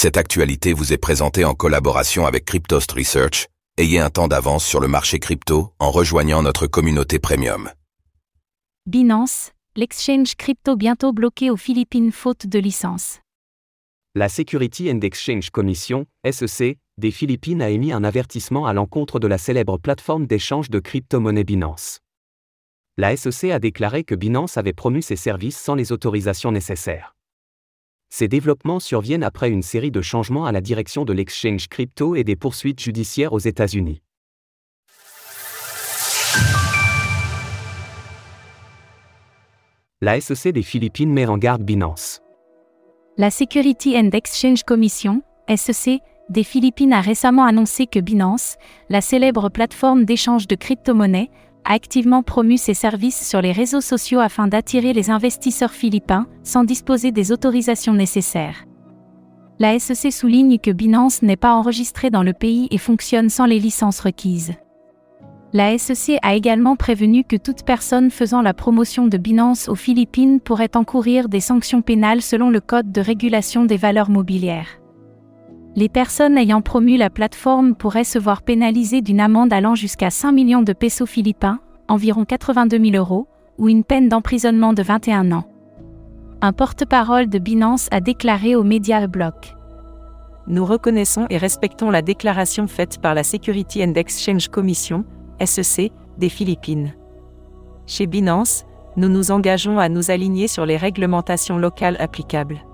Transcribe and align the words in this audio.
Cette 0.00 0.16
actualité 0.16 0.74
vous 0.74 0.92
est 0.92 0.96
présentée 0.96 1.44
en 1.44 1.54
collaboration 1.54 2.24
avec 2.24 2.44
Cryptost 2.44 2.92
Research. 2.92 3.48
Ayez 3.78 3.98
un 3.98 4.10
temps 4.10 4.28
d'avance 4.28 4.64
sur 4.64 4.78
le 4.78 4.86
marché 4.86 5.18
crypto 5.18 5.72
en 5.80 5.90
rejoignant 5.90 6.40
notre 6.40 6.68
communauté 6.68 7.18
premium. 7.18 7.68
Binance, 8.86 9.50
l'exchange 9.74 10.36
crypto 10.36 10.76
bientôt 10.76 11.12
bloqué 11.12 11.50
aux 11.50 11.56
Philippines 11.56 12.12
faute 12.12 12.46
de 12.46 12.60
licence. 12.60 13.18
La 14.14 14.28
Security 14.28 14.88
and 14.88 15.00
Exchange 15.00 15.50
Commission, 15.50 16.06
SEC, 16.30 16.78
des 16.96 17.10
Philippines 17.10 17.60
a 17.60 17.70
émis 17.70 17.90
un 17.90 18.04
avertissement 18.04 18.66
à 18.66 18.74
l'encontre 18.74 19.18
de 19.18 19.26
la 19.26 19.36
célèbre 19.36 19.78
plateforme 19.78 20.28
d'échange 20.28 20.70
de 20.70 20.78
crypto-monnaies 20.78 21.42
Binance. 21.42 21.98
La 22.98 23.16
SEC 23.16 23.50
a 23.50 23.58
déclaré 23.58 24.04
que 24.04 24.14
Binance 24.14 24.58
avait 24.58 24.72
promu 24.72 25.02
ses 25.02 25.16
services 25.16 25.58
sans 25.58 25.74
les 25.74 25.90
autorisations 25.90 26.52
nécessaires. 26.52 27.16
Ces 28.10 28.28
développements 28.28 28.80
surviennent 28.80 29.22
après 29.22 29.50
une 29.50 29.62
série 29.62 29.90
de 29.90 30.00
changements 30.00 30.46
à 30.46 30.52
la 30.52 30.60
direction 30.60 31.04
de 31.04 31.12
l'exchange 31.12 31.68
crypto 31.68 32.14
et 32.14 32.24
des 32.24 32.36
poursuites 32.36 32.80
judiciaires 32.80 33.32
aux 33.32 33.38
États-Unis. 33.38 34.02
La 40.00 40.20
SEC 40.20 40.52
des 40.52 40.62
Philippines 40.62 41.12
met 41.12 41.26
en 41.26 41.38
garde 41.38 41.62
Binance. 41.62 42.22
La 43.16 43.30
Security 43.30 43.96
and 43.98 44.10
Exchange 44.12 44.62
Commission, 44.62 45.22
SEC, 45.54 46.00
des 46.30 46.44
Philippines 46.44 46.92
a 46.92 47.00
récemment 47.00 47.44
annoncé 47.44 47.86
que 47.86 47.98
Binance, 47.98 48.56
la 48.90 49.00
célèbre 49.00 49.48
plateforme 49.48 50.04
d'échange 50.04 50.46
de 50.46 50.54
crypto-monnaies, 50.54 51.30
a 51.64 51.72
activement 51.74 52.22
promu 52.22 52.56
ses 52.56 52.74
services 52.74 53.28
sur 53.28 53.40
les 53.40 53.52
réseaux 53.52 53.80
sociaux 53.80 54.20
afin 54.20 54.48
d'attirer 54.48 54.92
les 54.92 55.10
investisseurs 55.10 55.72
philippins, 55.72 56.26
sans 56.42 56.64
disposer 56.64 57.12
des 57.12 57.32
autorisations 57.32 57.94
nécessaires. 57.94 58.64
La 59.58 59.78
SEC 59.78 60.12
souligne 60.12 60.58
que 60.58 60.70
Binance 60.70 61.22
n'est 61.22 61.36
pas 61.36 61.54
enregistrée 61.54 62.10
dans 62.10 62.22
le 62.22 62.32
pays 62.32 62.68
et 62.70 62.78
fonctionne 62.78 63.28
sans 63.28 63.46
les 63.46 63.58
licences 63.58 64.00
requises. 64.00 64.52
La 65.52 65.76
SEC 65.78 66.18
a 66.22 66.34
également 66.34 66.76
prévenu 66.76 67.24
que 67.24 67.36
toute 67.36 67.64
personne 67.64 68.10
faisant 68.10 68.42
la 68.42 68.52
promotion 68.52 69.06
de 69.06 69.16
Binance 69.16 69.68
aux 69.68 69.74
Philippines 69.74 70.40
pourrait 70.40 70.76
encourir 70.76 71.28
des 71.28 71.40
sanctions 71.40 71.80
pénales 71.80 72.22
selon 72.22 72.50
le 72.50 72.60
Code 72.60 72.92
de 72.92 73.00
régulation 73.00 73.64
des 73.64 73.78
valeurs 73.78 74.10
mobilières. 74.10 74.78
Les 75.76 75.88
personnes 75.88 76.38
ayant 76.38 76.60
promu 76.60 76.96
la 76.96 77.10
plateforme 77.10 77.74
pourraient 77.74 78.04
se 78.04 78.18
voir 78.18 78.42
pénalisées 78.42 79.02
d'une 79.02 79.20
amende 79.20 79.52
allant 79.52 79.74
jusqu'à 79.74 80.10
5 80.10 80.32
millions 80.32 80.62
de 80.62 80.72
pesos 80.72 81.06
philippins, 81.06 81.60
environ 81.88 82.24
82 82.24 82.90
000 82.90 82.96
euros, 82.96 83.28
ou 83.58 83.68
une 83.68 83.84
peine 83.84 84.08
d'emprisonnement 84.08 84.72
de 84.72 84.82
21 84.82 85.32
ans. 85.32 85.44
Un 86.40 86.52
porte-parole 86.52 87.28
de 87.28 87.38
Binance 87.38 87.88
a 87.90 88.00
déclaré 88.00 88.54
aux 88.54 88.62
médias 88.62 89.06
Block. 89.06 89.56
Nous 90.46 90.64
reconnaissons 90.64 91.26
et 91.30 91.36
respectons 91.36 91.90
la 91.90 92.00
déclaration 92.00 92.66
faite 92.66 93.00
par 93.00 93.14
la 93.14 93.24
Security 93.24 93.84
and 93.84 93.94
Exchange 93.94 94.48
Commission, 94.48 95.04
SEC, 95.44 95.92
des 96.16 96.28
Philippines. 96.28 96.94
Chez 97.86 98.06
Binance, 98.06 98.64
nous 98.96 99.08
nous 99.08 99.30
engageons 99.30 99.78
à 99.78 99.88
nous 99.88 100.10
aligner 100.10 100.48
sur 100.48 100.64
les 100.64 100.76
réglementations 100.76 101.58
locales 101.58 101.96
applicables. 102.00 102.64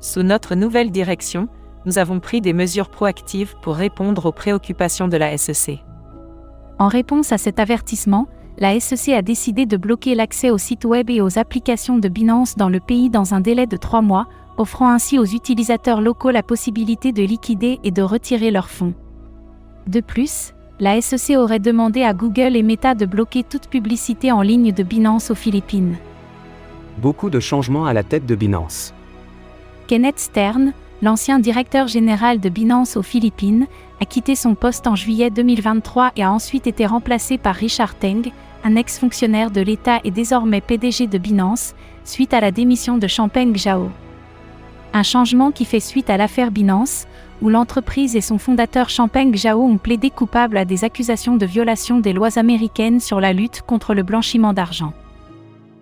Sous 0.00 0.22
notre 0.22 0.54
nouvelle 0.54 0.90
direction, 0.90 1.48
nous 1.86 1.98
avons 1.98 2.20
pris 2.20 2.40
des 2.40 2.52
mesures 2.52 2.88
proactives 2.88 3.54
pour 3.62 3.74
répondre 3.74 4.26
aux 4.26 4.32
préoccupations 4.32 5.08
de 5.08 5.16
la 5.16 5.36
SEC. 5.36 5.80
En 6.78 6.88
réponse 6.88 7.32
à 7.32 7.38
cet 7.38 7.60
avertissement, 7.60 8.26
la 8.58 8.78
SEC 8.78 9.14
a 9.14 9.22
décidé 9.22 9.66
de 9.66 9.76
bloquer 9.76 10.14
l'accès 10.14 10.50
aux 10.50 10.58
sites 10.58 10.84
web 10.84 11.10
et 11.10 11.20
aux 11.20 11.38
applications 11.38 11.98
de 11.98 12.08
Binance 12.08 12.56
dans 12.56 12.68
le 12.68 12.80
pays 12.80 13.10
dans 13.10 13.34
un 13.34 13.40
délai 13.40 13.66
de 13.66 13.76
trois 13.76 14.02
mois, 14.02 14.26
offrant 14.56 14.90
ainsi 14.90 15.18
aux 15.18 15.24
utilisateurs 15.24 16.00
locaux 16.00 16.30
la 16.30 16.42
possibilité 16.42 17.12
de 17.12 17.22
liquider 17.22 17.80
et 17.82 17.90
de 17.90 18.02
retirer 18.02 18.50
leurs 18.50 18.70
fonds. 18.70 18.94
De 19.86 20.00
plus, 20.00 20.54
la 20.80 21.00
SEC 21.00 21.36
aurait 21.36 21.58
demandé 21.58 22.02
à 22.02 22.14
Google 22.14 22.56
et 22.56 22.62
Meta 22.62 22.94
de 22.94 23.06
bloquer 23.06 23.42
toute 23.42 23.68
publicité 23.68 24.32
en 24.32 24.42
ligne 24.42 24.72
de 24.72 24.82
Binance 24.82 25.30
aux 25.30 25.36
Philippines. 25.36 25.96
Beaucoup 26.98 27.30
de 27.30 27.40
changements 27.40 27.86
à 27.86 27.92
la 27.92 28.02
tête 28.02 28.26
de 28.26 28.34
Binance. 28.34 28.94
Kenneth 29.86 30.18
Stern, 30.18 30.72
l'ancien 31.04 31.38
directeur 31.38 31.86
général 31.86 32.40
de 32.40 32.48
Binance 32.48 32.96
aux 32.96 33.02
Philippines, 33.02 33.66
a 34.00 34.06
quitté 34.06 34.34
son 34.34 34.54
poste 34.54 34.86
en 34.86 34.96
juillet 34.96 35.28
2023 35.28 36.12
et 36.16 36.24
a 36.24 36.32
ensuite 36.32 36.66
été 36.66 36.86
remplacé 36.86 37.36
par 37.36 37.54
Richard 37.54 37.94
Teng, 37.94 38.32
un 38.64 38.74
ex-fonctionnaire 38.74 39.50
de 39.50 39.60
l'État 39.60 40.00
et 40.02 40.10
désormais 40.10 40.62
PDG 40.62 41.06
de 41.06 41.18
Binance, 41.18 41.74
suite 42.04 42.32
à 42.32 42.40
la 42.40 42.50
démission 42.50 42.96
de 42.96 43.06
Champeng 43.06 43.54
Zhao. 43.54 43.90
Un 44.94 45.02
changement 45.02 45.50
qui 45.50 45.66
fait 45.66 45.80
suite 45.80 46.08
à 46.08 46.16
l'affaire 46.16 46.50
Binance, 46.50 47.06
où 47.42 47.50
l'entreprise 47.50 48.16
et 48.16 48.22
son 48.22 48.38
fondateur 48.38 48.88
Champeng 48.88 49.36
Zhao 49.36 49.62
ont 49.62 49.76
plaidé 49.76 50.08
coupable 50.08 50.56
à 50.56 50.64
des 50.64 50.84
accusations 50.84 51.36
de 51.36 51.44
violation 51.44 51.98
des 51.98 52.14
lois 52.14 52.38
américaines 52.38 53.00
sur 53.00 53.20
la 53.20 53.34
lutte 53.34 53.60
contre 53.60 53.92
le 53.92 54.04
blanchiment 54.04 54.54
d'argent. 54.54 54.94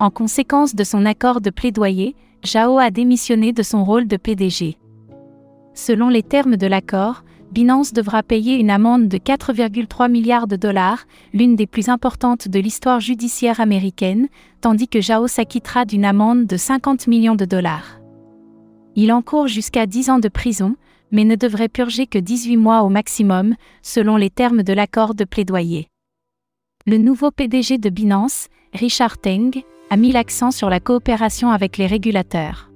En 0.00 0.10
conséquence 0.10 0.74
de 0.74 0.82
son 0.82 1.06
accord 1.06 1.40
de 1.40 1.50
plaidoyer, 1.50 2.16
Zhao 2.44 2.78
a 2.78 2.90
démissionné 2.90 3.52
de 3.52 3.62
son 3.62 3.84
rôle 3.84 4.08
de 4.08 4.16
PDG. 4.16 4.76
Selon 5.74 6.08
les 6.08 6.22
termes 6.22 6.56
de 6.56 6.66
l'accord, 6.66 7.24
Binance 7.50 7.92
devra 7.92 8.22
payer 8.22 8.54
une 8.54 8.70
amende 8.70 9.08
de 9.08 9.18
4,3 9.18 10.10
milliards 10.10 10.46
de 10.46 10.56
dollars, 10.56 11.04
l'une 11.32 11.56
des 11.56 11.66
plus 11.66 11.88
importantes 11.88 12.48
de 12.48 12.58
l'histoire 12.58 13.00
judiciaire 13.00 13.60
américaine, 13.60 14.28
tandis 14.60 14.88
que 14.88 15.00
Zhao 15.00 15.28
s'acquittera 15.28 15.84
d'une 15.84 16.04
amende 16.04 16.46
de 16.46 16.56
50 16.56 17.06
millions 17.06 17.36
de 17.36 17.44
dollars. 17.44 18.00
Il 18.96 19.12
encourt 19.12 19.48
jusqu'à 19.48 19.86
10 19.86 20.10
ans 20.10 20.18
de 20.20 20.28
prison, 20.28 20.76
mais 21.10 21.24
ne 21.24 21.36
devrait 21.36 21.68
purger 21.68 22.06
que 22.06 22.18
18 22.18 22.56
mois 22.56 22.82
au 22.82 22.88
maximum, 22.88 23.54
selon 23.82 24.16
les 24.16 24.30
termes 24.30 24.62
de 24.62 24.72
l'accord 24.72 25.14
de 25.14 25.24
plaidoyer. 25.24 25.88
Le 26.86 26.98
nouveau 26.98 27.30
PDG 27.30 27.78
de 27.78 27.90
Binance, 27.90 28.48
Richard 28.72 29.18
Teng, 29.18 29.62
a 29.90 29.96
mis 29.96 30.12
l'accent 30.12 30.50
sur 30.50 30.70
la 30.70 30.80
coopération 30.80 31.50
avec 31.50 31.78
les 31.78 31.86
régulateurs. 31.86 32.73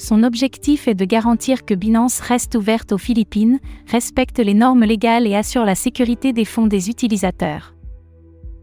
Son 0.00 0.22
objectif 0.22 0.88
est 0.88 0.94
de 0.94 1.04
garantir 1.04 1.66
que 1.66 1.74
Binance 1.74 2.20
reste 2.20 2.54
ouverte 2.54 2.92
aux 2.92 2.98
Philippines, 2.98 3.60
respecte 3.86 4.38
les 4.38 4.54
normes 4.54 4.84
légales 4.84 5.26
et 5.26 5.36
assure 5.36 5.66
la 5.66 5.74
sécurité 5.74 6.32
des 6.32 6.46
fonds 6.46 6.66
des 6.66 6.88
utilisateurs. 6.88 7.74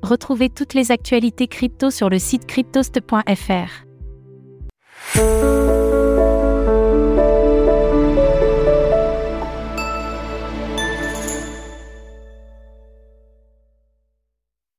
Retrouvez 0.01 0.49
toutes 0.49 0.73
les 0.73 0.91
actualités 0.91 1.47
crypto 1.47 1.91
sur 1.91 2.09
le 2.09 2.17
site 2.17 2.47
cryptost.fr. 2.47 3.85